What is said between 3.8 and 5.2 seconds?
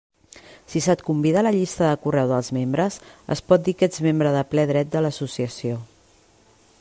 que ets membre de ple dret de